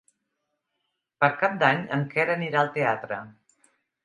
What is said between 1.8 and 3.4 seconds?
en Quer anirà al teatre.